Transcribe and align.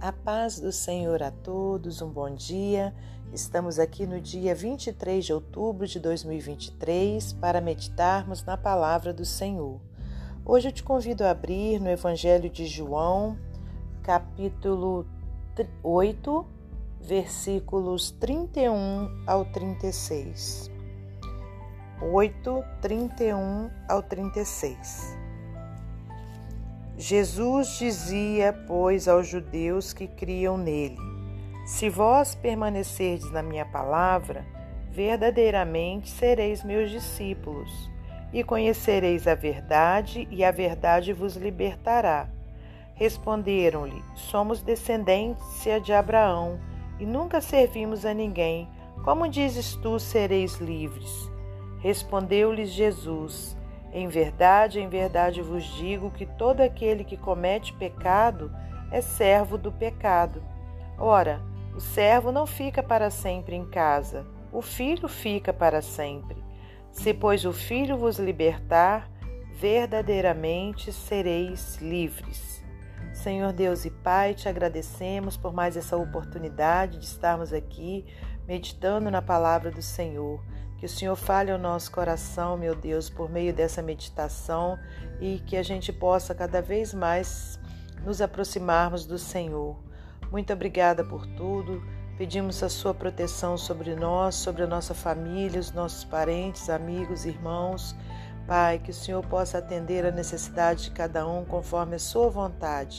A 0.00 0.12
paz 0.12 0.58
do 0.60 0.72
Senhor 0.72 1.22
a 1.22 1.30
todos, 1.30 2.00
um 2.00 2.08
bom 2.08 2.32
dia. 2.34 2.94
Estamos 3.32 3.78
aqui 3.78 4.06
no 4.06 4.20
dia 4.20 4.54
23 4.54 5.24
de 5.24 5.32
outubro 5.32 5.86
de 5.86 6.00
2023 6.00 7.34
para 7.34 7.60
meditarmos 7.60 8.42
na 8.44 8.56
palavra 8.56 9.12
do 9.12 9.24
Senhor. 9.24 9.80
Hoje 10.46 10.68
eu 10.68 10.72
te 10.72 10.82
convido 10.82 11.24
a 11.24 11.30
abrir 11.30 11.78
no 11.78 11.90
Evangelho 11.90 12.48
de 12.48 12.66
João, 12.66 13.36
capítulo 14.02 15.04
8, 15.82 16.46
versículos 17.02 18.10
31 18.12 19.24
ao 19.26 19.44
36. 19.44 20.70
8, 22.00 22.64
31 22.80 23.70
ao 23.88 24.02
36. 24.02 25.17
Jesus 27.00 27.78
dizia, 27.78 28.52
pois, 28.66 29.06
aos 29.06 29.28
judeus 29.28 29.92
que 29.92 30.08
criam 30.08 30.58
nele: 30.58 30.98
Se 31.64 31.88
vós 31.88 32.34
permanecerdes 32.34 33.30
na 33.30 33.40
minha 33.40 33.64
palavra, 33.64 34.44
verdadeiramente 34.90 36.08
sereis 36.08 36.64
meus 36.64 36.90
discípulos, 36.90 37.88
e 38.32 38.42
conhecereis 38.42 39.28
a 39.28 39.36
verdade, 39.36 40.26
e 40.28 40.44
a 40.44 40.50
verdade 40.50 41.12
vos 41.12 41.36
libertará. 41.36 42.28
Responderam-lhe: 42.96 44.02
Somos 44.16 44.60
descendência 44.60 45.80
de 45.80 45.92
Abraão 45.92 46.58
e 46.98 47.06
nunca 47.06 47.40
servimos 47.40 48.04
a 48.04 48.12
ninguém. 48.12 48.68
Como 49.04 49.28
dizes 49.28 49.76
tu, 49.76 50.00
sereis 50.00 50.56
livres? 50.56 51.30
Respondeu-lhes 51.78 52.70
Jesus: 52.70 53.56
Em 53.92 54.08
verdade, 54.08 54.80
em 54.80 54.88
verdade 54.88 55.40
vos 55.40 55.64
digo 55.64 56.10
que 56.10 56.26
todo 56.26 56.60
aquele 56.60 57.04
que 57.04 57.16
comete 57.16 57.72
pecado 57.72 58.52
é 58.90 59.00
servo 59.00 59.56
do 59.56 59.72
pecado. 59.72 60.42
Ora, 60.98 61.40
o 61.74 61.80
servo 61.80 62.32
não 62.32 62.46
fica 62.46 62.82
para 62.82 63.10
sempre 63.10 63.54
em 63.54 63.64
casa, 63.64 64.26
o 64.52 64.60
filho 64.60 65.08
fica 65.08 65.52
para 65.52 65.80
sempre. 65.80 66.36
Se, 66.90 67.14
pois, 67.14 67.44
o 67.44 67.52
filho 67.52 67.96
vos 67.96 68.18
libertar, 68.18 69.10
verdadeiramente 69.54 70.92
sereis 70.92 71.76
livres. 71.76 72.64
Senhor 73.12 73.52
Deus 73.52 73.84
e 73.84 73.90
Pai, 73.90 74.34
te 74.34 74.48
agradecemos 74.48 75.36
por 75.36 75.52
mais 75.52 75.76
essa 75.76 75.96
oportunidade 75.96 76.98
de 76.98 77.04
estarmos 77.04 77.52
aqui 77.52 78.06
meditando 78.46 79.10
na 79.10 79.20
palavra 79.20 79.70
do 79.70 79.82
Senhor. 79.82 80.42
Que 80.78 80.86
o 80.86 80.88
Senhor 80.88 81.16
fale 81.16 81.50
ao 81.50 81.58
nosso 81.58 81.90
coração, 81.90 82.56
meu 82.56 82.74
Deus, 82.74 83.10
por 83.10 83.28
meio 83.28 83.52
dessa 83.52 83.82
meditação 83.82 84.78
e 85.20 85.40
que 85.40 85.56
a 85.56 85.62
gente 85.62 85.92
possa 85.92 86.34
cada 86.34 86.62
vez 86.62 86.94
mais 86.94 87.58
nos 88.04 88.20
aproximarmos 88.20 89.04
do 89.04 89.18
Senhor. 89.18 89.76
Muito 90.30 90.52
obrigada 90.52 91.04
por 91.04 91.26
tudo. 91.26 91.82
Pedimos 92.16 92.62
a 92.62 92.68
sua 92.68 92.94
proteção 92.94 93.56
sobre 93.56 93.96
nós, 93.96 94.36
sobre 94.36 94.62
a 94.62 94.66
nossa 94.68 94.94
família, 94.94 95.58
os 95.58 95.72
nossos 95.72 96.04
parentes, 96.04 96.70
amigos, 96.70 97.24
irmãos. 97.24 97.96
Pai, 98.46 98.78
que 98.78 98.92
o 98.92 98.94
Senhor 98.94 99.24
possa 99.26 99.58
atender 99.58 100.06
a 100.06 100.12
necessidade 100.12 100.84
de 100.84 100.90
cada 100.92 101.26
um 101.26 101.44
conforme 101.44 101.96
a 101.96 101.98
sua 101.98 102.30
vontade. 102.30 102.98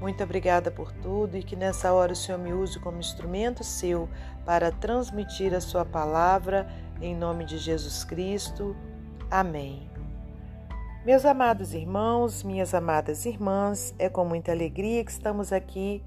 Muito 0.00 0.22
obrigada 0.22 0.70
por 0.70 0.92
tudo 0.92 1.36
e 1.36 1.42
que 1.42 1.56
nessa 1.56 1.92
hora 1.92 2.12
o 2.12 2.16
Senhor 2.16 2.38
me 2.38 2.52
use 2.52 2.78
como 2.78 2.98
instrumento 2.98 3.64
seu 3.64 4.08
para 4.44 4.70
transmitir 4.70 5.54
a 5.54 5.60
sua 5.60 5.84
palavra 5.84 6.66
em 7.00 7.14
nome 7.14 7.44
de 7.44 7.58
Jesus 7.58 8.04
Cristo. 8.04 8.74
Amém. 9.30 9.90
Meus 11.04 11.24
amados 11.24 11.74
irmãos, 11.74 12.42
minhas 12.42 12.74
amadas 12.74 13.26
irmãs, 13.26 13.94
é 13.98 14.08
com 14.08 14.24
muita 14.24 14.52
alegria 14.52 15.04
que 15.04 15.10
estamos 15.10 15.52
aqui 15.52 16.02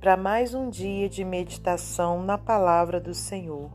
para 0.00 0.16
mais 0.16 0.52
um 0.52 0.68
dia 0.68 1.08
de 1.08 1.24
meditação 1.24 2.22
na 2.22 2.36
palavra 2.36 3.00
do 3.00 3.14
Senhor. 3.14 3.70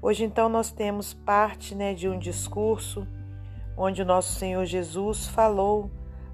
Hoje 0.00 0.24
então 0.24 0.48
nós 0.48 0.70
temos 0.70 1.14
parte 1.14 1.74
né, 1.74 1.94
de 1.94 2.08
um 2.08 2.18
discurso 2.18 3.06
onde 3.76 4.02
o 4.02 4.06
nosso 4.06 4.34
Senhor 4.34 4.64
Jesus 4.64 5.26
falou 5.26 5.90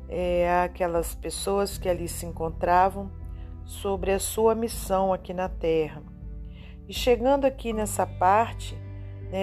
é, 0.08 0.62
àquelas 0.62 1.14
pessoas 1.14 1.78
que 1.78 1.88
ali 1.88 2.06
se 2.06 2.26
encontravam 2.26 3.10
sobre 3.64 4.12
a 4.12 4.18
sua 4.18 4.54
missão 4.54 5.12
aqui 5.12 5.32
na 5.32 5.48
terra. 5.48 6.02
E 6.88 6.92
chegando 6.92 7.46
aqui 7.46 7.72
nessa 7.72 8.06
parte, 8.06 8.76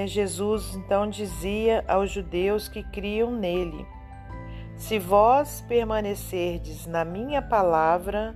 Jesus 0.06 0.76
então 0.76 1.10
dizia 1.10 1.84
aos 1.88 2.12
judeus 2.12 2.68
que 2.70 2.84
criam 2.84 3.32
nele: 3.32 3.86
Se 4.78 5.00
vós 5.00 5.66
permanecerdes 5.68 6.86
na 6.86 7.04
minha 7.04 7.42
palavra, 7.42 8.36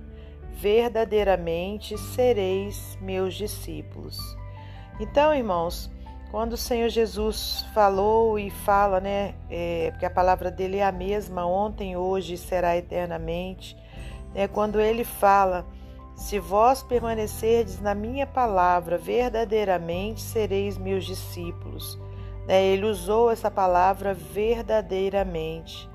verdadeiramente 0.52 1.96
sereis 1.96 2.98
meus 3.00 3.34
discípulos. 3.34 4.18
Então, 4.98 5.34
irmãos, 5.34 5.90
quando 6.30 6.54
o 6.54 6.56
Senhor 6.56 6.88
Jesus 6.88 7.64
falou 7.72 8.38
e 8.38 8.50
fala, 8.50 9.00
né, 9.00 9.34
é, 9.48 9.90
porque 9.92 10.04
a 10.04 10.10
palavra 10.10 10.50
dele 10.50 10.78
é 10.78 10.84
a 10.84 10.90
mesma 10.90 11.46
ontem, 11.46 11.96
hoje 11.96 12.34
e 12.34 12.38
será 12.38 12.76
eternamente, 12.76 13.76
né, 14.34 14.48
quando 14.48 14.80
ele 14.80 15.04
fala, 15.04 15.64
se 16.14 16.38
vós 16.38 16.82
permanecerdes 16.82 17.80
na 17.80 17.94
minha 17.94 18.26
palavra, 18.26 18.96
verdadeiramente 18.96 20.20
sereis 20.20 20.78
meus 20.78 21.04
discípulos. 21.04 21.98
Né, 22.46 22.64
ele 22.64 22.86
usou 22.86 23.30
essa 23.30 23.50
palavra 23.50 24.14
verdadeiramente. 24.14 25.88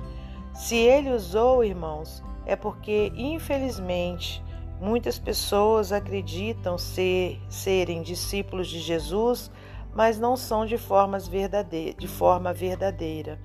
Se 0.53 0.75
ele 0.75 1.12
usou, 1.12 1.63
irmãos, 1.63 2.24
é 2.46 2.56
porque, 2.56 3.12
infelizmente, 3.16 4.44
muitas 4.81 5.19
pessoas 5.19 5.91
acreditam 5.91 6.78
ser, 6.78 7.40
serem 7.50 8.01
discípulos 8.01 8.68
de 8.68 8.80
Jesus 8.80 9.51
mas 9.94 10.19
não 10.19 10.38
são 10.38 10.66
de, 10.66 10.78
formas 10.78 11.28
verdadeira, 11.28 11.97
de 11.97 12.07
forma 12.07 12.53
verdadeira. 12.53 13.40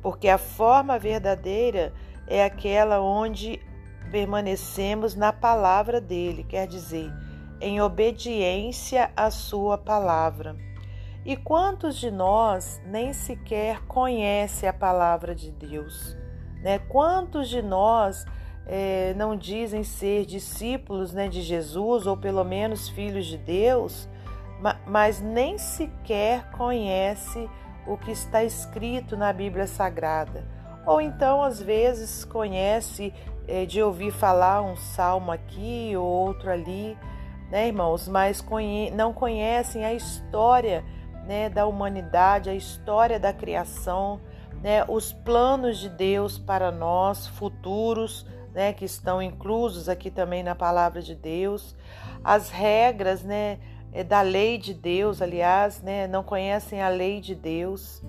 Porque 0.00 0.28
a 0.28 0.38
forma 0.38 0.98
verdadeira 0.98 1.92
é 2.26 2.44
aquela 2.44 3.00
onde 3.00 3.60
permanecemos 4.12 5.14
na 5.14 5.32
palavra 5.32 5.98
dele, 5.98 6.44
quer 6.44 6.66
dizer, 6.66 7.10
em 7.58 7.80
obediência 7.80 9.10
à 9.16 9.30
sua 9.30 9.78
palavra. 9.78 10.54
E 11.24 11.34
quantos 11.34 11.96
de 11.96 12.10
nós 12.10 12.82
nem 12.84 13.14
sequer 13.14 13.80
conhece 13.86 14.66
a 14.66 14.72
palavra 14.72 15.34
de 15.34 15.50
Deus? 15.50 16.14
Né? 16.62 16.78
Quantos 16.78 17.48
de 17.48 17.62
nós 17.62 18.26
é, 18.66 19.14
não 19.14 19.34
dizem 19.34 19.82
ser 19.82 20.26
discípulos 20.26 21.14
né, 21.14 21.26
de 21.26 21.40
Jesus 21.40 22.06
ou 22.06 22.16
pelo 22.16 22.44
menos 22.44 22.90
filhos 22.90 23.24
de 23.24 23.38
Deus, 23.38 24.08
mas 24.86 25.22
nem 25.22 25.56
sequer 25.56 26.50
conhece 26.50 27.48
o 27.86 27.96
que 27.96 28.12
está 28.12 28.44
escrito 28.44 29.16
na 29.16 29.32
Bíblia 29.32 29.66
Sagrada. 29.66 30.46
Ou 30.86 31.00
então, 31.00 31.42
às 31.42 31.62
vezes, 31.62 32.24
conhece 32.24 33.12
de 33.68 33.82
ouvir 33.82 34.10
falar 34.10 34.62
um 34.62 34.76
salmo 34.76 35.30
aqui 35.30 35.92
ou 35.96 36.04
outro 36.04 36.50
ali, 36.50 36.96
né, 37.50 37.68
irmãos? 37.68 38.08
Mas 38.08 38.40
conhe 38.40 38.90
não 38.90 39.12
conhecem 39.12 39.84
a 39.84 39.92
história 39.92 40.84
né, 41.26 41.48
da 41.48 41.66
humanidade, 41.66 42.50
a 42.50 42.54
história 42.54 43.18
da 43.18 43.32
criação, 43.32 44.20
né, 44.62 44.84
os 44.88 45.12
planos 45.12 45.78
de 45.78 45.88
Deus 45.88 46.38
para 46.38 46.70
nós, 46.70 47.26
futuros, 47.26 48.26
né, 48.54 48.72
que 48.72 48.84
estão 48.84 49.20
inclusos 49.20 49.88
aqui 49.88 50.10
também 50.10 50.42
na 50.42 50.54
palavra 50.54 51.00
de 51.00 51.14
Deus, 51.14 51.74
as 52.24 52.50
regras, 52.50 53.22
né? 53.22 53.58
é, 53.92 54.02
da 54.02 54.22
lei 54.22 54.56
de 54.56 54.72
Deus, 54.72 55.20
aliás, 55.20 55.82
né, 55.82 56.06
não 56.06 56.22
conhecem 56.22 56.82
a 56.82 56.88
lei 56.88 57.20
de 57.20 57.34
Deus, 57.34 58.02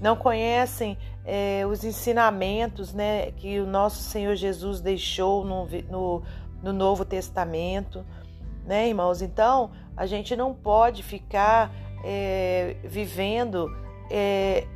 não 0.00 0.14
conhecem 0.14 0.98
é, 1.24 1.64
os 1.66 1.84
ensinamentos 1.84 2.92
né, 2.92 3.30
que 3.32 3.60
o 3.60 3.66
nosso 3.66 4.02
Senhor 4.02 4.34
Jesus 4.34 4.80
deixou 4.80 5.44
no, 5.44 5.66
no, 5.88 6.22
no 6.62 6.72
Novo 6.72 7.04
Testamento, 7.04 8.04
né, 8.64 8.88
irmãos? 8.88 9.22
Então, 9.22 9.70
a 9.96 10.06
gente 10.06 10.34
não 10.34 10.52
pode 10.54 11.02
ficar 11.02 11.72
é, 12.04 12.76
vivendo 12.84 13.68
é, 14.10 14.66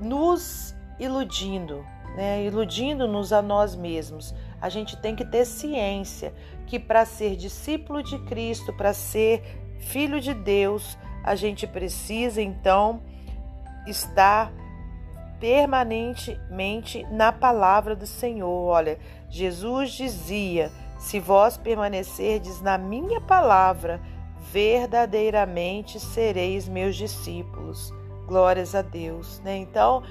nos 0.00 0.74
iludindo, 0.98 1.84
né, 2.16 2.44
iludindo-nos 2.44 3.32
a 3.32 3.42
nós 3.42 3.74
mesmos. 3.74 4.34
A 4.60 4.68
gente 4.68 4.96
tem 4.96 5.14
que 5.14 5.24
ter 5.24 5.44
ciência 5.44 6.32
que 6.66 6.78
para 6.78 7.04
ser 7.04 7.36
discípulo 7.36 8.02
de 8.02 8.18
Cristo, 8.20 8.72
para 8.72 8.94
ser 8.94 9.42
filho 9.78 10.20
de 10.20 10.32
Deus, 10.32 10.96
a 11.22 11.34
gente 11.34 11.66
precisa 11.66 12.40
então 12.40 13.02
estar 13.86 14.52
permanentemente 15.44 17.06
na 17.10 17.30
palavra 17.30 17.94
do 17.94 18.06
Senhor. 18.06 18.66
Olha, 18.66 18.98
Jesus 19.28 19.92
dizia: 19.92 20.72
Se 20.98 21.20
vós 21.20 21.58
permanecerdes 21.58 22.62
na 22.62 22.78
minha 22.78 23.20
palavra, 23.20 24.00
verdadeiramente 24.50 26.00
sereis 26.00 26.66
meus 26.66 26.96
discípulos. 26.96 27.92
Glórias 28.26 28.74
a 28.74 28.80
Deus, 28.80 29.38
né? 29.40 29.58
Então, 29.58 30.02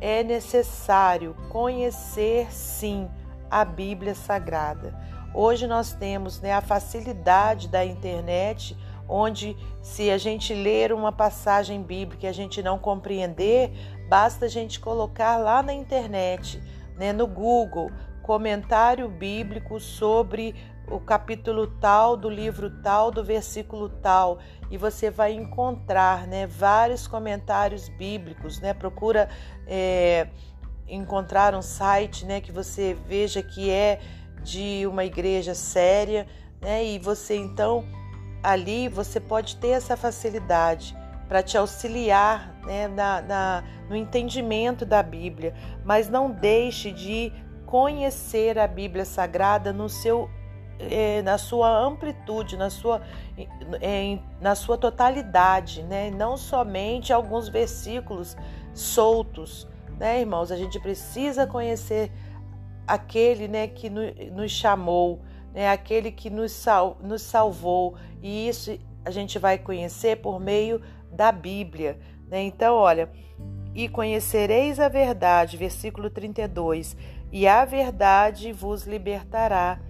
é 0.00 0.22
necessário 0.22 1.34
conhecer 1.48 2.46
sim 2.52 3.08
a 3.50 3.64
Bíblia 3.64 4.14
Sagrada. 4.14 4.94
Hoje 5.34 5.66
nós 5.66 5.92
temos 5.92 6.40
né, 6.40 6.52
a 6.52 6.60
facilidade 6.60 7.66
da 7.66 7.84
internet, 7.84 8.76
onde 9.08 9.56
se 9.82 10.08
a 10.08 10.18
gente 10.18 10.54
ler 10.54 10.92
uma 10.92 11.10
passagem 11.10 11.82
bíblica 11.82 12.26
e 12.26 12.28
a 12.28 12.32
gente 12.32 12.62
não 12.62 12.78
compreender, 12.78 13.72
basta 14.08 14.46
a 14.46 14.48
gente 14.48 14.80
colocar 14.80 15.36
lá 15.36 15.62
na 15.62 15.72
internet, 15.72 16.62
né, 16.96 17.12
no 17.12 17.26
Google, 17.26 17.90
comentário 18.22 19.08
bíblico 19.08 19.80
sobre 19.80 20.54
o 20.90 21.00
capítulo 21.00 21.66
tal 21.66 22.16
do 22.16 22.28
livro 22.28 22.70
tal 22.82 23.10
do 23.10 23.24
versículo 23.24 23.88
tal 23.88 24.38
e 24.70 24.76
você 24.76 25.10
vai 25.10 25.32
encontrar 25.32 26.26
né, 26.26 26.46
vários 26.46 27.06
comentários 27.06 27.88
bíblicos 27.88 28.60
né 28.60 28.74
procura 28.74 29.28
é, 29.66 30.28
encontrar 30.86 31.54
um 31.54 31.62
site 31.62 32.24
né 32.26 32.40
que 32.40 32.52
você 32.52 32.96
veja 33.06 33.42
que 33.42 33.70
é 33.70 34.00
de 34.42 34.86
uma 34.86 35.04
igreja 35.04 35.54
séria 35.54 36.26
né 36.60 36.84
e 36.84 36.98
você 36.98 37.36
então 37.36 37.84
ali 38.42 38.88
você 38.88 39.20
pode 39.20 39.56
ter 39.56 39.68
essa 39.68 39.96
facilidade 39.96 40.96
para 41.28 41.42
te 41.42 41.58
auxiliar 41.58 42.54
né, 42.64 42.88
na, 42.88 43.20
na, 43.20 43.64
no 43.88 43.94
entendimento 43.94 44.86
da 44.86 45.02
Bíblia, 45.02 45.54
mas 45.84 46.08
não 46.08 46.30
deixe 46.30 46.90
de 46.90 47.32
conhecer 47.66 48.58
a 48.58 48.66
Bíblia 48.66 49.04
Sagrada 49.04 49.72
no 49.72 49.88
seu 49.88 50.30
é, 50.78 51.22
na 51.22 51.36
sua 51.38 51.76
amplitude, 51.76 52.56
na 52.56 52.70
sua, 52.70 53.02
é, 53.80 54.18
na 54.40 54.54
sua 54.54 54.78
totalidade, 54.78 55.82
né? 55.82 56.10
não 56.10 56.36
somente 56.36 57.12
alguns 57.12 57.48
versículos 57.48 58.36
soltos, 58.72 59.66
né, 59.98 60.20
irmãos? 60.20 60.52
A 60.52 60.56
gente 60.56 60.78
precisa 60.78 61.46
conhecer 61.46 62.12
aquele 62.86 63.48
né, 63.48 63.66
que 63.66 63.90
nos 63.90 64.52
chamou, 64.52 65.20
né, 65.52 65.68
aquele 65.68 66.12
que 66.12 66.30
nos, 66.30 66.52
sal, 66.52 66.96
nos 67.02 67.22
salvou, 67.22 67.96
e 68.22 68.48
isso 68.48 68.78
a 69.04 69.10
gente 69.10 69.38
vai 69.38 69.58
conhecer 69.58 70.16
por 70.18 70.38
meio 70.38 70.80
da 71.10 71.32
Bíblia. 71.32 71.98
Né? 72.28 72.42
Então, 72.42 72.74
olha, 72.74 73.10
e 73.74 73.88
conhecereis 73.88 74.80
a 74.80 74.88
verdade, 74.88 75.56
versículo 75.56 76.10
32, 76.10 76.96
e 77.30 77.46
a 77.46 77.64
verdade 77.64 78.52
vos 78.52 78.86
libertará. 78.86 79.80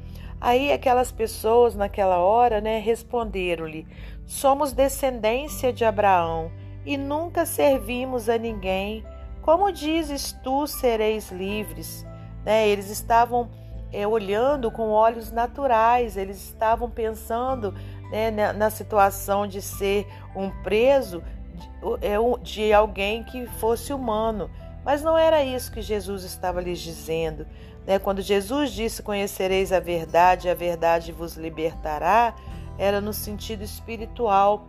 Aí 0.40 0.72
aquelas 0.72 1.10
pessoas 1.10 1.74
naquela 1.74 2.18
hora, 2.18 2.60
né, 2.60 2.78
responderam-lhe: 2.78 3.86
Somos 4.24 4.72
descendência 4.72 5.72
de 5.72 5.84
Abraão 5.84 6.50
e 6.84 6.96
nunca 6.96 7.44
servimos 7.44 8.28
a 8.28 8.38
ninguém. 8.38 9.04
Como 9.42 9.72
dizes 9.72 10.32
tu, 10.44 10.66
sereis 10.66 11.30
livres? 11.30 12.06
Né, 12.44 12.68
eles 12.68 12.88
estavam 12.90 13.50
é, 13.92 14.06
olhando 14.06 14.70
com 14.70 14.90
olhos 14.90 15.32
naturais, 15.32 16.16
eles 16.16 16.36
estavam 16.36 16.90
pensando 16.90 17.74
né, 18.10 18.30
na, 18.30 18.52
na 18.52 18.70
situação 18.70 19.46
de 19.46 19.60
ser 19.60 20.06
um 20.34 20.50
preso 20.62 21.22
de, 21.54 22.06
é, 22.06 22.16
de 22.42 22.72
alguém 22.72 23.24
que 23.24 23.46
fosse 23.46 23.92
humano. 23.92 24.50
Mas 24.84 25.02
não 25.02 25.18
era 25.18 25.42
isso 25.44 25.72
que 25.72 25.82
Jesus 25.82 26.24
estava 26.24 26.60
lhes 26.60 26.80
dizendo. 26.80 27.46
Né? 27.86 27.98
Quando 27.98 28.22
Jesus 28.22 28.72
disse: 28.72 29.02
Conhecereis 29.02 29.72
a 29.72 29.80
verdade, 29.80 30.48
a 30.48 30.54
verdade 30.54 31.12
vos 31.12 31.36
libertará, 31.36 32.34
era 32.78 33.00
no 33.00 33.12
sentido 33.12 33.62
espiritual, 33.62 34.66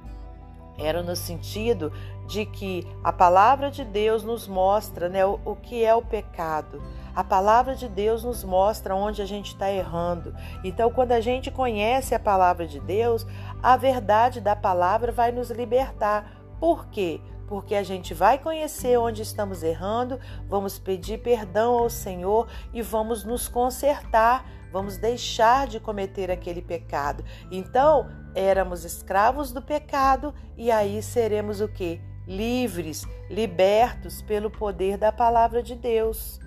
era 0.78 1.04
no 1.04 1.16
sentido 1.16 1.92
de 2.28 2.46
que 2.46 2.88
a 3.04 3.12
palavra 3.12 3.72
de 3.72 3.84
Deus 3.84 4.24
nos 4.24 4.48
mostra 4.48 5.10
né, 5.10 5.26
o, 5.26 5.40
o 5.44 5.56
que 5.56 5.84
é 5.84 5.94
o 5.94 6.02
pecado. 6.02 6.82
A 7.19 7.24
palavra 7.25 7.75
de 7.75 7.89
Deus 7.89 8.24
nos 8.24 8.45
mostra 8.45 8.95
onde 8.95 9.21
a 9.21 9.25
gente 9.25 9.48
está 9.48 9.69
errando. 9.69 10.33
Então, 10.63 10.89
quando 10.89 11.12
a 11.12 11.19
gente 11.19 11.51
conhece 11.51 12.16
a 12.16 12.19
palavra 12.19 12.66
de 12.66 12.80
Deus, 12.80 13.27
a 13.62 13.75
verdade 13.75 14.39
da 14.39 14.56
palavra 14.56 15.12
vai 15.12 15.30
nos 15.30 15.51
libertar. 15.51 16.31
Por 16.62 16.88
quê? 16.88 17.19
porque 17.45 17.75
a 17.75 17.83
gente 17.83 18.13
vai 18.13 18.38
conhecer 18.38 18.98
onde 18.98 19.24
estamos 19.24 19.63
errando, 19.63 20.19
vamos 20.48 20.77
pedir 20.77 21.18
perdão 21.18 21.80
ao 21.80 21.89
Senhor 21.89 22.48
e 22.71 22.81
vamos 22.81 23.25
nos 23.25 23.48
consertar, 23.48 24.45
vamos 24.71 24.98
deixar 24.98 25.68
de 25.68 25.80
cometer 25.80 26.30
aquele 26.30 26.62
pecado. 26.62 27.25
Então, 27.51 28.07
éramos 28.36 28.86
escravos 28.86 29.51
do 29.51 29.63
pecado 29.63 30.33
e 30.56 30.69
aí 30.71 31.01
seremos 31.01 31.60
o 31.60 31.68
que? 31.68 32.00
Livres, 32.27 33.06
libertos 33.30 34.21
pelo 34.21 34.51
poder 34.51 34.95
da 34.95 35.12
palavra 35.12 35.63
de 35.63 35.75
Deus. 35.75 36.39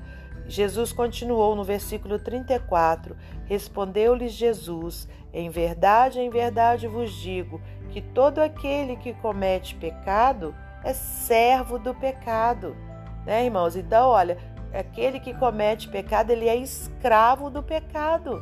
Jesus 0.47 0.93
continuou 0.93 1.55
no 1.55 1.65
versículo 1.65 2.19
34: 2.19 3.17
Respondeu-lhes 3.47 4.33
Jesus: 4.33 5.09
Em 5.33 5.49
verdade, 5.50 6.21
em 6.21 6.31
verdade 6.31 6.87
vos 6.87 7.12
digo 7.12 7.61
que 7.91 8.00
todo 8.00 8.39
aquele 8.41 8.97
que 8.97 9.12
comete 9.15 9.75
pecado 9.75 10.55
é 10.83 10.93
servo 10.93 11.79
do 11.79 11.94
pecado, 11.94 12.77
né, 13.25 13.44
irmãos? 13.44 13.77
Então, 13.77 14.09
olha, 14.09 14.39
aquele 14.73 15.21
que 15.21 15.35
comete 15.35 15.89
pecado, 15.89 16.31
ele 16.31 16.49
é 16.49 16.56
escravo 16.56 17.50
do 17.50 17.62
pecado. 17.62 18.41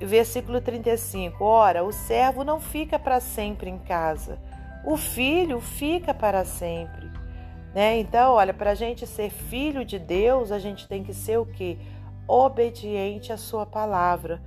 Versículo 0.00 0.60
35: 0.60 1.44
Ora, 1.44 1.84
o 1.84 1.92
servo 1.92 2.42
não 2.44 2.60
fica 2.60 2.98
para 2.98 3.20
sempre 3.20 3.70
em 3.70 3.78
casa, 3.78 4.38
o 4.84 4.96
filho 4.96 5.60
fica 5.60 6.12
para 6.12 6.44
sempre. 6.44 6.99
Né? 7.74 7.98
Então, 7.98 8.34
olha, 8.34 8.52
para 8.52 8.70
a 8.70 8.74
gente 8.74 9.06
ser 9.06 9.30
filho 9.30 9.84
de 9.84 9.98
Deus, 9.98 10.50
a 10.50 10.58
gente 10.58 10.88
tem 10.88 11.02
que 11.02 11.14
ser 11.14 11.38
o 11.38 11.46
quê? 11.46 11.78
Obediente 12.26 13.32
à 13.32 13.36
Sua 13.36 13.64
palavra. 13.64 14.42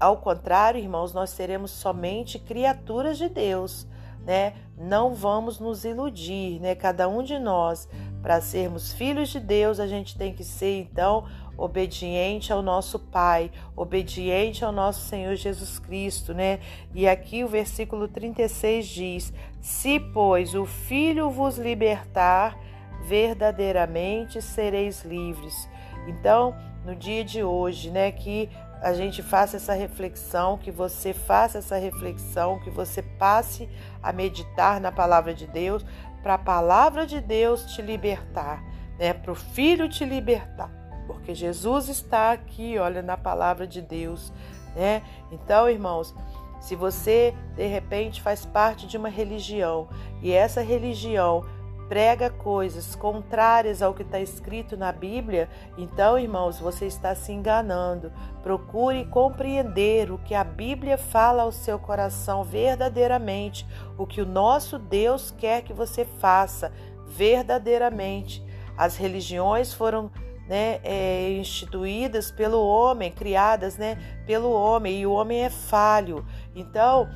Ao 0.00 0.16
contrário, 0.16 0.80
irmãos, 0.80 1.12
nós 1.12 1.30
seremos 1.30 1.70
somente 1.70 2.38
criaturas 2.38 3.18
de 3.18 3.28
Deus 3.28 3.86
né? 4.24 4.54
Não 4.78 5.14
vamos 5.14 5.58
nos 5.58 5.84
iludir, 5.84 6.60
né? 6.60 6.74
Cada 6.74 7.08
um 7.08 7.22
de 7.22 7.38
nós, 7.38 7.88
para 8.22 8.40
sermos 8.40 8.92
filhos 8.92 9.28
de 9.28 9.40
Deus, 9.40 9.80
a 9.80 9.86
gente 9.86 10.16
tem 10.16 10.32
que 10.32 10.44
ser 10.44 10.80
então 10.80 11.26
obediente 11.56 12.52
ao 12.52 12.62
nosso 12.62 12.98
Pai, 12.98 13.50
obediente 13.76 14.64
ao 14.64 14.72
nosso 14.72 15.08
Senhor 15.08 15.34
Jesus 15.34 15.78
Cristo, 15.78 16.32
né? 16.32 16.60
E 16.94 17.08
aqui 17.08 17.44
o 17.44 17.48
versículo 17.48 18.08
36 18.08 18.86
diz: 18.86 19.32
Se, 19.60 19.98
pois, 19.98 20.54
o 20.54 20.64
Filho 20.64 21.30
vos 21.30 21.58
libertar, 21.58 22.58
verdadeiramente 23.04 24.40
sereis 24.40 25.04
livres. 25.04 25.68
Então, 26.06 26.56
no 26.84 26.94
dia 26.96 27.24
de 27.24 27.42
hoje, 27.42 27.90
né, 27.90 28.10
que 28.10 28.48
a 28.80 28.92
gente 28.92 29.22
faça 29.22 29.56
essa 29.56 29.74
reflexão, 29.74 30.58
que 30.58 30.70
você 30.70 31.12
faça 31.12 31.58
essa 31.58 31.76
reflexão, 31.76 32.58
que 32.58 32.70
você 32.70 33.00
passe 33.00 33.68
a 34.02 34.12
meditar 34.12 34.80
na 34.80 34.90
palavra 34.90 35.32
de 35.32 35.46
Deus, 35.46 35.84
para 36.20 36.34
a 36.34 36.38
palavra 36.38 37.06
de 37.06 37.20
Deus 37.20 37.64
te 37.66 37.80
libertar, 37.80 38.62
né? 38.98 39.12
Para 39.12 39.30
o 39.30 39.36
Filho 39.36 39.88
te 39.88 40.04
libertar, 40.04 40.70
porque 41.14 41.34
Jesus 41.34 41.88
está 41.88 42.32
aqui, 42.32 42.78
olha, 42.78 43.02
na 43.02 43.16
palavra 43.16 43.66
de 43.66 43.80
Deus, 43.80 44.32
né? 44.74 45.02
Então, 45.30 45.68
irmãos, 45.68 46.14
se 46.60 46.76
você 46.76 47.34
de 47.56 47.66
repente 47.66 48.22
faz 48.22 48.46
parte 48.46 48.86
de 48.86 48.96
uma 48.96 49.08
religião 49.08 49.88
e 50.22 50.32
essa 50.32 50.62
religião 50.62 51.44
prega 51.88 52.30
coisas 52.30 52.94
contrárias 52.94 53.82
ao 53.82 53.92
que 53.92 54.00
está 54.00 54.18
escrito 54.18 54.78
na 54.78 54.90
Bíblia, 54.92 55.50
então, 55.76 56.18
irmãos, 56.18 56.58
você 56.58 56.86
está 56.86 57.14
se 57.14 57.32
enganando. 57.32 58.10
Procure 58.42 59.04
compreender 59.04 60.10
o 60.10 60.16
que 60.16 60.34
a 60.34 60.42
Bíblia 60.42 60.96
fala 60.96 61.42
ao 61.42 61.52
seu 61.52 61.78
coração 61.78 62.44
verdadeiramente, 62.44 63.66
o 63.98 64.06
que 64.06 64.22
o 64.22 64.26
nosso 64.26 64.78
Deus 64.78 65.34
quer 65.36 65.62
que 65.62 65.74
você 65.74 66.04
faça 66.04 66.72
verdadeiramente. 67.06 68.42
As 68.74 68.96
religiões 68.96 69.74
foram 69.74 70.10
né, 70.48 70.80
é, 70.82 71.32
instituídas 71.32 72.30
pelo 72.30 72.66
homem, 72.66 73.12
criadas 73.12 73.76
né, 73.76 73.96
pelo 74.26 74.50
homem, 74.52 75.00
e 75.00 75.06
o 75.06 75.12
homem 75.12 75.44
é 75.44 75.50
falho. 75.50 76.24
Então, 76.54 77.08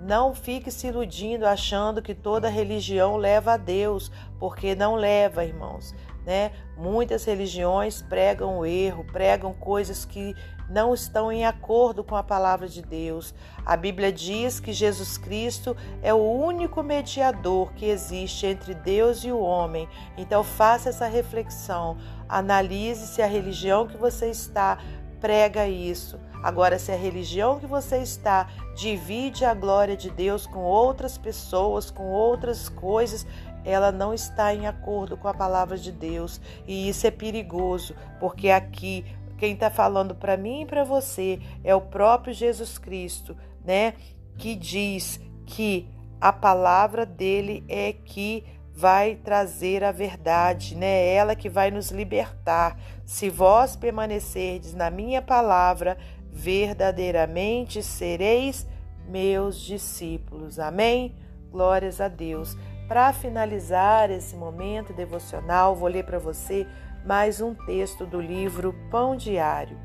não 0.00 0.34
fique 0.34 0.70
se 0.70 0.88
iludindo 0.88 1.46
achando 1.46 2.02
que 2.02 2.14
toda 2.14 2.48
religião 2.48 3.16
leva 3.16 3.54
a 3.54 3.56
Deus, 3.56 4.12
porque 4.38 4.74
não 4.74 4.94
leva, 4.94 5.44
irmãos. 5.44 5.94
Né? 6.24 6.52
Muitas 6.76 7.24
religiões 7.24 8.00
pregam 8.00 8.58
o 8.58 8.66
erro, 8.66 9.04
pregam 9.04 9.52
coisas 9.52 10.04
que 10.04 10.34
não 10.68 10.94
estão 10.94 11.30
em 11.30 11.44
acordo 11.44 12.02
com 12.02 12.16
a 12.16 12.22
palavra 12.22 12.68
de 12.68 12.80
Deus. 12.80 13.34
A 13.64 13.76
Bíblia 13.76 14.10
diz 14.10 14.58
que 14.58 14.72
Jesus 14.72 15.18
Cristo 15.18 15.76
é 16.02 16.14
o 16.14 16.22
único 16.22 16.82
mediador 16.82 17.72
que 17.74 17.86
existe 17.86 18.46
entre 18.46 18.74
Deus 18.74 19.24
e 19.24 19.30
o 19.30 19.38
homem. 19.38 19.88
Então 20.16 20.42
faça 20.42 20.88
essa 20.88 21.06
reflexão, 21.06 21.98
analise 22.28 23.06
se 23.06 23.20
a 23.20 23.26
religião 23.26 23.86
que 23.86 23.96
você 23.96 24.30
está 24.30 24.78
prega 25.20 25.66
isso. 25.66 26.18
Agora, 26.42 26.78
se 26.78 26.92
a 26.92 26.96
religião 26.96 27.58
que 27.58 27.66
você 27.66 27.96
está 27.96 28.46
divide 28.76 29.46
a 29.46 29.54
glória 29.54 29.96
de 29.96 30.10
Deus 30.10 30.46
com 30.46 30.58
outras 30.58 31.16
pessoas, 31.16 31.90
com 31.90 32.10
outras 32.10 32.68
coisas, 32.68 33.26
ela 33.64 33.90
não 33.90 34.12
está 34.12 34.54
em 34.54 34.66
acordo 34.66 35.16
com 35.16 35.26
a 35.26 35.34
palavra 35.34 35.76
de 35.76 35.90
Deus. 35.90 36.40
E 36.66 36.88
isso 36.88 37.06
é 37.06 37.10
perigoso, 37.10 37.94
porque 38.20 38.50
aqui 38.50 39.04
Quem 39.36 39.54
está 39.54 39.68
falando 39.68 40.14
para 40.14 40.36
mim 40.36 40.62
e 40.62 40.66
para 40.66 40.84
você 40.84 41.40
é 41.62 41.74
o 41.74 41.80
próprio 41.80 42.32
Jesus 42.32 42.78
Cristo, 42.78 43.36
né? 43.64 43.94
Que 44.38 44.54
diz 44.54 45.20
que 45.44 45.88
a 46.20 46.32
palavra 46.32 47.04
dele 47.04 47.64
é 47.68 47.92
que 47.92 48.44
vai 48.72 49.16
trazer 49.16 49.84
a 49.84 49.92
verdade, 49.92 50.74
né? 50.74 50.86
É 50.86 51.14
ela 51.14 51.36
que 51.36 51.48
vai 51.48 51.70
nos 51.70 51.90
libertar. 51.90 52.78
Se 53.04 53.28
vós 53.28 53.76
permanecerdes 53.76 54.74
na 54.74 54.90
minha 54.90 55.20
palavra, 55.20 55.98
verdadeiramente 56.30 57.82
sereis 57.82 58.66
meus 59.06 59.60
discípulos. 59.60 60.58
Amém? 60.58 61.14
Glórias 61.50 62.00
a 62.00 62.08
Deus. 62.08 62.56
Para 62.86 63.14
finalizar 63.14 64.10
esse 64.10 64.36
momento 64.36 64.92
devocional, 64.92 65.74
vou 65.74 65.88
ler 65.88 66.04
para 66.04 66.18
você 66.18 66.66
mais 67.02 67.40
um 67.40 67.54
texto 67.54 68.04
do 68.04 68.20
livro 68.20 68.74
Pão 68.90 69.16
Diário. 69.16 69.78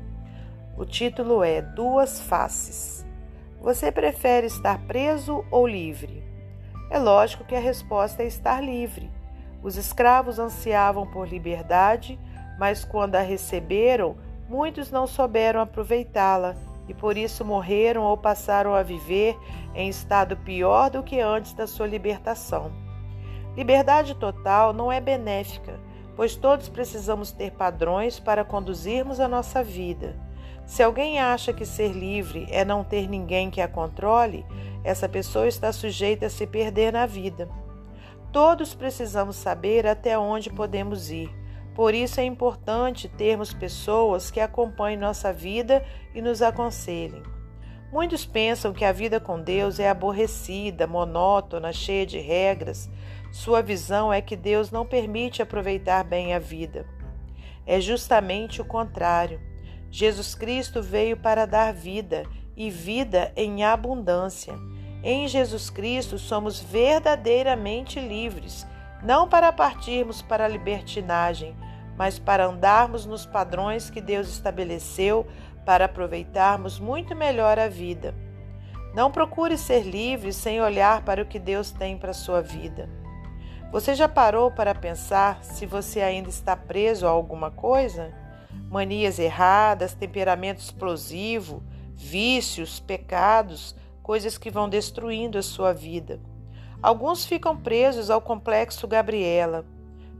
O 0.76 0.84
título 0.84 1.42
é 1.42 1.62
Duas 1.62 2.20
Faces. 2.20 3.06
Você 3.58 3.90
prefere 3.90 4.46
estar 4.46 4.78
preso 4.86 5.42
ou 5.50 5.66
livre? 5.66 6.22
É 6.90 6.98
lógico 6.98 7.42
que 7.42 7.56
a 7.56 7.60
resposta 7.60 8.22
é 8.22 8.26
estar 8.26 8.62
livre. 8.62 9.10
Os 9.62 9.76
escravos 9.76 10.38
ansiavam 10.38 11.06
por 11.06 11.26
liberdade, 11.26 12.18
mas 12.58 12.84
quando 12.84 13.16
a 13.16 13.22
receberam, 13.22 14.14
muitos 14.46 14.90
não 14.90 15.06
souberam 15.06 15.62
aproveitá-la 15.62 16.54
e 16.86 16.92
por 16.92 17.16
isso 17.16 17.46
morreram 17.46 18.02
ou 18.02 18.16
passaram 18.18 18.74
a 18.74 18.82
viver 18.82 19.38
em 19.74 19.88
estado 19.88 20.36
pior 20.36 20.90
do 20.90 21.02
que 21.02 21.18
antes 21.18 21.54
da 21.54 21.66
sua 21.66 21.86
libertação. 21.86 22.89
Liberdade 23.56 24.14
total 24.14 24.72
não 24.72 24.90
é 24.90 25.00
benéfica, 25.00 25.78
pois 26.16 26.36
todos 26.36 26.68
precisamos 26.68 27.32
ter 27.32 27.52
padrões 27.52 28.20
para 28.20 28.44
conduzirmos 28.44 29.20
a 29.20 29.28
nossa 29.28 29.62
vida. 29.62 30.16
Se 30.66 30.82
alguém 30.82 31.18
acha 31.18 31.52
que 31.52 31.64
ser 31.64 31.92
livre 31.92 32.46
é 32.50 32.64
não 32.64 32.84
ter 32.84 33.08
ninguém 33.08 33.50
que 33.50 33.60
a 33.60 33.66
controle, 33.66 34.46
essa 34.84 35.08
pessoa 35.08 35.48
está 35.48 35.72
sujeita 35.72 36.26
a 36.26 36.30
se 36.30 36.46
perder 36.46 36.92
na 36.92 37.06
vida. 37.06 37.48
Todos 38.32 38.72
precisamos 38.74 39.34
saber 39.36 39.86
até 39.86 40.16
onde 40.16 40.48
podemos 40.48 41.10
ir. 41.10 41.28
Por 41.74 41.94
isso 41.94 42.20
é 42.20 42.24
importante 42.24 43.08
termos 43.08 43.52
pessoas 43.52 44.30
que 44.30 44.38
acompanhem 44.38 44.98
nossa 44.98 45.32
vida 45.32 45.84
e 46.14 46.22
nos 46.22 46.40
aconselhem. 46.40 47.22
Muitos 47.92 48.24
pensam 48.24 48.72
que 48.72 48.84
a 48.84 48.92
vida 48.92 49.18
com 49.18 49.40
Deus 49.40 49.80
é 49.80 49.88
aborrecida, 49.88 50.86
monótona, 50.86 51.72
cheia 51.72 52.06
de 52.06 52.20
regras. 52.20 52.88
Sua 53.30 53.62
visão 53.62 54.12
é 54.12 54.20
que 54.20 54.36
Deus 54.36 54.70
não 54.70 54.84
permite 54.84 55.42
aproveitar 55.42 56.04
bem 56.04 56.34
a 56.34 56.38
vida. 56.38 56.86
É 57.66 57.80
justamente 57.80 58.60
o 58.60 58.64
contrário. 58.64 59.40
Jesus 59.90 60.34
Cristo 60.34 60.82
veio 60.82 61.16
para 61.16 61.46
dar 61.46 61.72
vida 61.72 62.24
e 62.56 62.70
vida 62.70 63.32
em 63.36 63.64
abundância. 63.64 64.54
Em 65.02 65.26
Jesus 65.28 65.70
Cristo 65.70 66.18
somos 66.18 66.60
verdadeiramente 66.60 67.98
livres 68.00 68.66
não 69.02 69.28
para 69.28 69.52
partirmos 69.52 70.20
para 70.20 70.44
a 70.44 70.48
libertinagem, 70.48 71.56
mas 71.96 72.18
para 72.18 72.46
andarmos 72.46 73.06
nos 73.06 73.26
padrões 73.26 73.90
que 73.90 74.00
Deus 74.00 74.28
estabeleceu 74.28 75.26
para 75.64 75.86
aproveitarmos 75.86 76.78
muito 76.78 77.14
melhor 77.14 77.58
a 77.58 77.68
vida. 77.68 78.14
Não 78.94 79.10
procure 79.10 79.56
ser 79.56 79.82
livre 79.82 80.32
sem 80.32 80.60
olhar 80.60 81.04
para 81.04 81.22
o 81.22 81.26
que 81.26 81.38
Deus 81.38 81.70
tem 81.70 81.96
para 81.96 82.10
a 82.10 82.14
sua 82.14 82.42
vida. 82.42 82.88
Você 83.72 83.94
já 83.94 84.08
parou 84.08 84.50
para 84.50 84.74
pensar 84.74 85.44
se 85.44 85.64
você 85.64 86.00
ainda 86.00 86.28
está 86.28 86.56
preso 86.56 87.06
a 87.06 87.10
alguma 87.10 87.52
coisa? 87.52 88.12
Manias 88.68 89.16
erradas, 89.20 89.94
temperamento 89.94 90.58
explosivo, 90.58 91.62
vícios, 91.94 92.80
pecados, 92.80 93.76
coisas 94.02 94.36
que 94.36 94.50
vão 94.50 94.68
destruindo 94.68 95.38
a 95.38 95.42
sua 95.42 95.72
vida. 95.72 96.20
Alguns 96.82 97.24
ficam 97.24 97.56
presos 97.56 98.10
ao 98.10 98.20
complexo 98.20 98.88
Gabriela, 98.88 99.64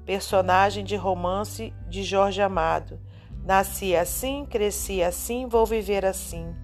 personagem 0.06 0.84
de 0.84 0.94
romance 0.94 1.74
de 1.88 2.04
Jorge 2.04 2.40
Amado. 2.40 3.00
Nasci 3.44 3.96
assim, 3.96 4.46
cresci 4.48 5.02
assim, 5.02 5.48
vou 5.48 5.66
viver 5.66 6.06
assim. 6.06 6.54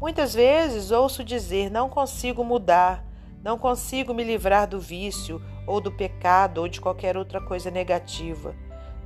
Muitas 0.00 0.34
vezes 0.34 0.90
ouço 0.90 1.22
dizer: 1.22 1.70
não 1.70 1.88
consigo 1.88 2.42
mudar, 2.42 3.04
não 3.40 3.56
consigo 3.56 4.12
me 4.12 4.24
livrar 4.24 4.66
do 4.66 4.80
vício, 4.80 5.40
ou 5.66 5.80
do 5.80 5.92
pecado, 5.92 6.58
ou 6.58 6.68
de 6.68 6.80
qualquer 6.80 7.16
outra 7.16 7.40
coisa 7.40 7.70
negativa. 7.70 8.54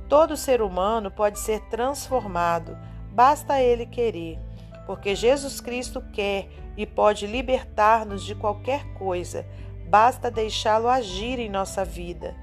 Todo 0.07 0.37
ser 0.37 0.61
humano 0.61 1.11
pode 1.11 1.39
ser 1.39 1.59
transformado, 1.69 2.77
basta 3.11 3.61
ele 3.61 3.85
querer, 3.85 4.39
porque 4.85 5.15
Jesus 5.15 5.61
Cristo 5.61 6.01
quer 6.13 6.49
e 6.75 6.85
pode 6.85 7.27
libertar-nos 7.27 8.23
de 8.23 8.33
qualquer 8.33 8.83
coisa 8.93 9.45
Basta 9.89 10.29
deixá-lo 10.29 10.87
agir 10.87 11.39
em 11.39 11.49
nossa 11.49 11.83
vida. 11.83 12.35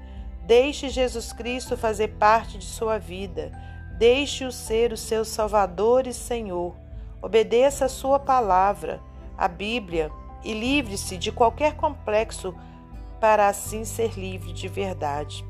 Deixe 0.43 0.89
Jesus 0.89 1.31
Cristo 1.31 1.77
fazer 1.77 2.09
parte 2.19 2.57
de 2.57 2.65
sua 2.65 2.97
vida. 2.97 3.53
Deixe-o 3.97 4.51
ser 4.51 4.91
o 4.91 4.97
seu 4.97 5.23
Salvador 5.23 6.07
e 6.07 6.13
Senhor. 6.13 6.75
Obedeça 7.21 7.85
a 7.85 7.89
sua 7.89 8.19
palavra, 8.19 8.99
a 9.37 9.47
Bíblia, 9.47 10.11
e 10.43 10.53
livre-se 10.53 11.17
de 11.17 11.31
qualquer 11.31 11.75
complexo 11.75 12.53
para 13.19 13.47
assim 13.47 13.83
ser 13.85 14.17
livre 14.17 14.53
de 14.53 14.67
verdade. 14.67 15.45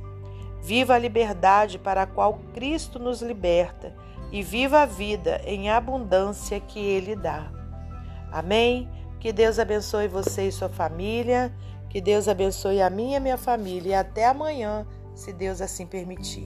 Viva 0.62 0.96
a 0.96 1.00
liberdade 1.00 1.78
para 1.78 2.04
a 2.04 2.08
qual 2.08 2.40
Cristo 2.54 3.00
nos 3.00 3.22
liberta 3.22 3.96
e 4.32 4.44
viva 4.44 4.82
a 4.82 4.86
vida 4.86 5.42
em 5.46 5.70
abundância 5.70 6.60
que 6.60 6.80
Ele 6.80 7.16
dá. 7.16 7.52
Amém? 8.32 8.90
Que 9.20 9.32
Deus 9.32 9.60
abençoe 9.60 10.08
você 10.08 10.48
e 10.48 10.52
sua 10.52 10.70
família 10.70 11.54
que 11.90 12.02
Deus 12.02 12.28
abençoe 12.28 12.82
a 12.82 12.90
minha 12.90 13.14
e 13.14 13.16
a 13.16 13.20
minha 13.20 13.38
família 13.38 13.90
e 13.90 13.94
até 13.96 14.28
amanhã, 14.28 14.86
se 15.16 15.32
Deus 15.32 15.62
assim 15.62 15.86
permitir. 15.86 16.46